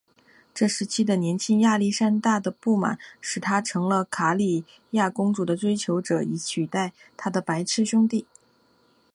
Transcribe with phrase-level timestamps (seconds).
[0.55, 8.25] 这时期的年轻亚历山大的不满使他成了卡里亚公主的追求者以取代他的白痴兄弟。